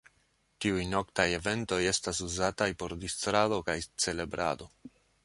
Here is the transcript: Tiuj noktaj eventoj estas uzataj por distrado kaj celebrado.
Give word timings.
Tiuj 0.63 0.85
noktaj 0.93 1.25
eventoj 1.39 1.79
estas 1.89 2.21
uzataj 2.29 2.69
por 2.79 2.97
distrado 3.05 3.61
kaj 3.69 3.77
celebrado. 4.07 4.71